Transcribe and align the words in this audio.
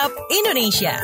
WhatsApp 0.00 0.32
Indonesia. 0.32 0.94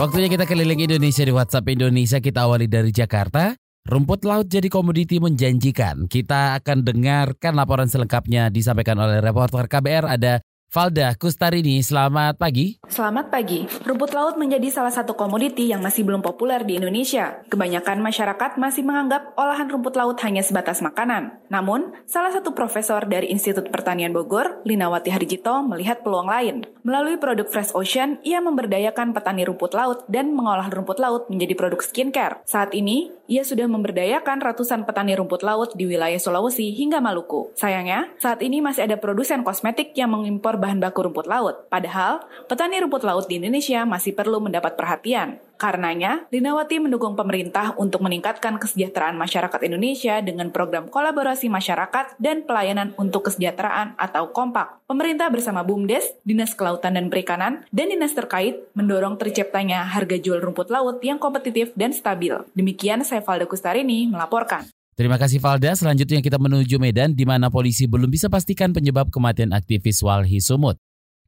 Waktunya 0.00 0.32
kita 0.32 0.48
keliling 0.48 0.80
Indonesia 0.80 1.28
di 1.28 1.28
WhatsApp 1.28 1.68
Indonesia. 1.76 2.16
Kita 2.24 2.48
awali 2.48 2.72
dari 2.72 2.88
Jakarta. 2.88 3.52
Rumput 3.84 4.24
laut 4.24 4.48
jadi 4.48 4.64
komoditi 4.72 5.20
menjanjikan. 5.20 6.08
Kita 6.08 6.56
akan 6.56 6.88
dengarkan 6.88 7.52
laporan 7.52 7.92
selengkapnya 7.92 8.48
disampaikan 8.48 8.96
oleh 8.96 9.20
reporter 9.20 9.68
KBR 9.68 10.08
ada 10.08 10.40
Valda 10.70 11.18
Kustarini, 11.18 11.82
selamat 11.82 12.38
pagi. 12.38 12.78
Selamat 12.86 13.26
pagi. 13.26 13.66
Rumput 13.82 14.14
laut 14.14 14.38
menjadi 14.38 14.70
salah 14.70 14.94
satu 14.94 15.18
komoditi 15.18 15.66
yang 15.66 15.82
masih 15.82 16.06
belum 16.06 16.22
populer 16.22 16.62
di 16.62 16.78
Indonesia. 16.78 17.42
Kebanyakan 17.50 17.98
masyarakat 17.98 18.54
masih 18.54 18.86
menganggap 18.86 19.34
olahan 19.34 19.66
rumput 19.66 19.98
laut 19.98 20.22
hanya 20.22 20.46
sebatas 20.46 20.78
makanan. 20.78 21.42
Namun, 21.50 21.90
salah 22.06 22.30
satu 22.30 22.54
profesor 22.54 23.02
dari 23.02 23.34
Institut 23.34 23.66
Pertanian 23.74 24.14
Bogor, 24.14 24.62
Linawati 24.62 25.10
Harjito, 25.10 25.58
melihat 25.66 26.06
peluang 26.06 26.30
lain. 26.30 26.62
Melalui 26.86 27.18
produk 27.18 27.50
Fresh 27.50 27.74
Ocean, 27.74 28.22
ia 28.22 28.38
memberdayakan 28.38 29.10
petani 29.10 29.42
rumput 29.42 29.74
laut 29.74 30.06
dan 30.06 30.30
mengolah 30.30 30.70
rumput 30.70 31.02
laut 31.02 31.26
menjadi 31.34 31.58
produk 31.58 31.82
skincare. 31.82 32.46
Saat 32.46 32.78
ini, 32.78 33.10
ia 33.26 33.42
sudah 33.42 33.66
memberdayakan 33.66 34.38
ratusan 34.38 34.86
petani 34.86 35.18
rumput 35.18 35.42
laut 35.42 35.74
di 35.74 35.90
wilayah 35.90 36.18
Sulawesi 36.22 36.70
hingga 36.78 37.02
Maluku. 37.02 37.50
Sayangnya, 37.58 38.06
saat 38.22 38.38
ini 38.38 38.62
masih 38.62 38.86
ada 38.86 39.02
produsen 39.02 39.42
kosmetik 39.42 39.98
yang 39.98 40.14
mengimpor 40.14 40.59
bahan 40.60 40.78
baku 40.78 41.08
rumput 41.08 41.24
laut. 41.24 41.66
Padahal, 41.72 42.20
petani 42.44 42.78
rumput 42.84 43.00
laut 43.00 43.24
di 43.26 43.40
Indonesia 43.40 43.88
masih 43.88 44.12
perlu 44.12 44.38
mendapat 44.44 44.76
perhatian. 44.76 45.40
Karenanya, 45.60 46.24
Linawati 46.32 46.80
mendukung 46.80 47.20
pemerintah 47.20 47.76
untuk 47.76 48.00
meningkatkan 48.00 48.56
kesejahteraan 48.56 49.12
masyarakat 49.20 49.60
Indonesia 49.60 50.16
dengan 50.24 50.48
program 50.48 50.88
kolaborasi 50.88 51.52
masyarakat 51.52 52.16
dan 52.16 52.48
pelayanan 52.48 52.96
untuk 52.96 53.28
kesejahteraan 53.28 53.92
atau 54.00 54.32
kompak. 54.32 54.80
Pemerintah 54.88 55.28
bersama 55.28 55.60
BUMDes, 55.60 56.16
Dinas 56.24 56.56
Kelautan 56.56 56.96
dan 56.96 57.12
Perikanan, 57.12 57.68
dan 57.76 57.92
dinas 57.92 58.16
terkait 58.16 58.64
mendorong 58.72 59.20
terciptanya 59.20 59.84
harga 59.84 60.16
jual 60.16 60.40
rumput 60.40 60.72
laut 60.72 60.96
yang 61.04 61.20
kompetitif 61.20 61.76
dan 61.76 61.92
stabil. 61.92 62.40
Demikian 62.56 63.04
saya 63.04 63.20
Valda 63.20 63.44
Kustarini 63.44 64.08
melaporkan. 64.08 64.64
Terima 64.98 65.16
kasih 65.16 65.40
Valda. 65.40 65.72
Selanjutnya 65.72 66.20
kita 66.20 66.36
menuju 66.36 66.76
Medan 66.76 67.16
di 67.16 67.24
mana 67.24 67.48
polisi 67.48 67.88
belum 67.88 68.10
bisa 68.10 68.28
pastikan 68.28 68.74
penyebab 68.74 69.08
kematian 69.08 69.54
aktivis 69.54 70.02
Walhi 70.04 70.42
Sumut. 70.42 70.76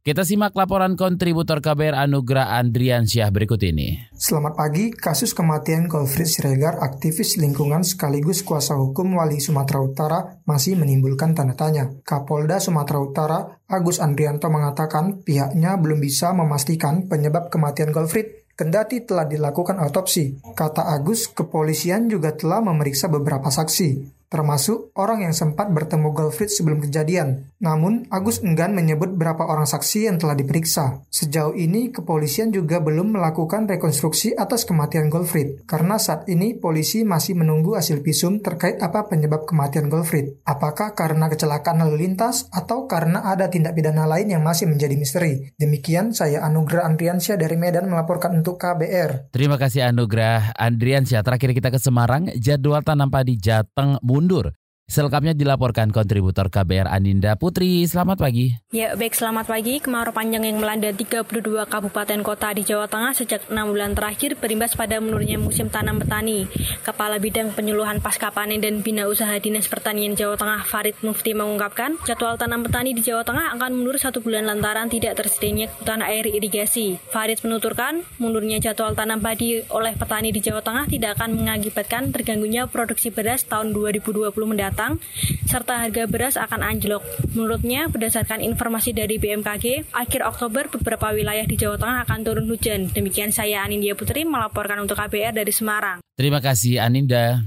Kita 0.03 0.27
simak 0.27 0.59
laporan 0.59 0.99
kontributor 0.99 1.63
KBR 1.63 1.95
Anugrah 1.95 2.59
Andrian 2.59 3.07
Syah 3.07 3.31
berikut 3.31 3.63
ini. 3.63 4.11
Selamat 4.11 4.59
pagi, 4.59 4.91
kasus 4.91 5.31
kematian 5.31 5.87
Golfrid 5.87 6.27
Siregar, 6.27 6.83
aktivis 6.83 7.39
lingkungan 7.39 7.87
sekaligus 7.87 8.43
kuasa 8.43 8.75
hukum 8.75 9.15
Wali 9.15 9.39
Sumatera 9.39 9.79
Utara 9.79 10.43
masih 10.43 10.75
menimbulkan 10.75 11.39
tanda 11.39 11.55
tanya. 11.55 11.87
Kapolda 12.03 12.59
Sumatera 12.59 12.99
Utara, 12.99 13.39
Agus 13.71 14.03
Andrianto 14.03 14.51
mengatakan 14.51 15.23
pihaknya 15.23 15.79
belum 15.79 16.03
bisa 16.03 16.35
memastikan 16.35 17.07
penyebab 17.07 17.47
kematian 17.55 17.95
Golfrid 17.95 18.42
kendati 18.57 19.03
telah 19.03 19.27
dilakukan 19.27 19.81
otopsi. 19.83 20.39
Kata 20.55 20.89
Agus, 20.93 21.29
kepolisian 21.33 22.07
juga 22.07 22.33
telah 22.37 22.63
memeriksa 22.63 23.09
beberapa 23.11 23.49
saksi 23.51 24.22
termasuk 24.33 24.97
orang 24.97 25.29
yang 25.29 25.37
sempat 25.37 25.69
bertemu 25.69 26.17
Golfrid 26.17 26.49
sebelum 26.49 26.81
kejadian. 26.81 27.53
Namun, 27.61 28.09
Agus 28.09 28.41
enggan 28.41 28.73
menyebut 28.73 29.13
berapa 29.13 29.45
orang 29.45 29.69
saksi 29.69 30.09
yang 30.09 30.17
telah 30.17 30.33
diperiksa. 30.33 31.05
Sejauh 31.13 31.53
ini, 31.53 31.93
kepolisian 31.93 32.49
juga 32.49 32.81
belum 32.81 33.13
melakukan 33.21 33.69
rekonstruksi 33.69 34.33
atas 34.33 34.65
kematian 34.65 35.13
Golfrid, 35.13 35.69
karena 35.69 36.01
saat 36.01 36.25
ini 36.33 36.57
polisi 36.57 37.05
masih 37.05 37.37
menunggu 37.37 37.77
hasil 37.77 38.01
visum 38.01 38.41
terkait 38.41 38.81
apa 38.81 39.05
penyebab 39.13 39.45
kematian 39.45 39.93
Golfrid. 39.93 40.41
Apakah 40.49 40.97
karena 40.97 41.29
kecelakaan 41.29 41.85
lalu 41.85 42.09
lintas 42.09 42.49
atau 42.49 42.89
karena 42.89 43.29
ada 43.29 43.53
tindak 43.53 43.77
pidana 43.77 44.09
lain 44.09 44.33
yang 44.33 44.41
masih 44.41 44.65
menjadi 44.65 44.97
misteri? 44.97 45.53
Demikian 45.61 46.17
saya 46.17 46.41
Anugrah 46.41 46.89
Andriansyah 46.89 47.37
dari 47.37 47.61
Medan 47.61 47.93
melaporkan 47.93 48.33
untuk 48.33 48.57
KBR. 48.57 49.35
Terima 49.35 49.61
kasih 49.61 49.93
Anugrah 49.93 50.55
Andriansyah. 50.57 51.21
Terakhir 51.21 51.53
kita 51.53 51.69
ke 51.69 51.83
Semarang, 51.83 52.31
jadwal 52.39 52.81
tanam 52.81 53.11
padi 53.11 53.35
Jateng 53.37 53.99
mundur. 54.23 54.53
Selengkapnya 54.93 55.33
dilaporkan 55.33 55.89
kontributor 55.89 56.53
KBR 56.53 56.85
Aninda 56.85 57.33
Putri. 57.41 57.81
Selamat 57.89 58.21
pagi. 58.21 58.53
Ya, 58.77 58.93
baik 58.93 59.17
selamat 59.17 59.49
pagi. 59.49 59.81
Kemarau 59.81 60.13
panjang 60.13 60.45
yang 60.45 60.61
melanda 60.61 60.93
32 60.93 61.33
kabupaten 61.65 62.21
kota 62.21 62.53
di 62.53 62.61
Jawa 62.61 62.85
Tengah 62.93 63.17
sejak 63.17 63.49
6 63.49 63.57
bulan 63.57 63.97
terakhir 63.97 64.37
berimbas 64.37 64.77
pada 64.77 65.01
menurunnya 65.01 65.41
musim 65.41 65.73
tanam 65.73 65.97
petani. 65.97 66.45
Kepala 66.85 67.17
Bidang 67.17 67.57
Penyuluhan 67.57 68.05
Pasca 68.05 68.29
Panen 68.37 68.61
dan 68.61 68.85
Bina 68.85 69.09
Usaha 69.09 69.33
Dinas 69.41 69.65
Pertanian 69.65 70.13
Jawa 70.13 70.37
Tengah 70.37 70.61
Farid 70.69 71.01
Mufti 71.01 71.33
mengungkapkan, 71.33 71.97
jadwal 72.05 72.37
tanam 72.37 72.61
petani 72.61 72.93
di 72.93 73.01
Jawa 73.01 73.25
Tengah 73.25 73.57
akan 73.57 73.73
mundur 73.73 73.97
satu 73.97 74.21
bulan 74.21 74.45
lantaran 74.45 74.93
tidak 74.93 75.17
tersedianya 75.17 75.73
kebutuhan 75.73 76.05
air 76.05 76.29
irigasi. 76.29 77.01
Farid 77.09 77.41
menuturkan, 77.41 78.05
mundurnya 78.21 78.61
jadwal 78.61 78.93
tanam 78.93 79.25
padi 79.25 79.65
oleh 79.73 79.97
petani 79.97 80.37
di 80.37 80.45
Jawa 80.45 80.61
Tengah 80.61 80.85
tidak 80.85 81.17
akan 81.17 81.41
mengakibatkan 81.41 82.13
terganggunya 82.13 82.69
produksi 82.69 83.09
beras 83.09 83.49
tahun 83.49 83.73
2020 83.73 84.37
mendatang 84.45 84.82
datang, 84.83 84.99
serta 85.47 85.87
harga 85.87 86.11
beras 86.11 86.35
akan 86.35 86.67
anjlok. 86.67 87.07
Menurutnya, 87.39 87.87
berdasarkan 87.87 88.43
informasi 88.43 88.91
dari 88.91 89.23
BMKG, 89.23 89.95
akhir 89.95 90.27
Oktober 90.27 90.67
beberapa 90.75 91.15
wilayah 91.15 91.47
di 91.47 91.55
Jawa 91.55 91.79
Tengah 91.79 91.99
akan 92.11 92.19
turun 92.27 92.51
hujan. 92.51 92.91
Demikian 92.91 93.31
saya 93.31 93.63
Anindya 93.63 93.95
Putri 93.95 94.27
melaporkan 94.27 94.83
untuk 94.83 94.99
KBR 94.99 95.39
dari 95.39 95.55
Semarang. 95.55 96.03
Terima 96.19 96.43
kasih 96.43 96.83
Aninda. 96.83 97.47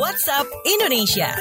WhatsApp 0.00 0.48
Indonesia. 0.64 1.36